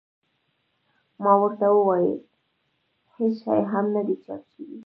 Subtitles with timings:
[1.23, 2.15] ما ورته وویل
[3.15, 4.77] هېڅ شی هم نه دي چاپ شوي.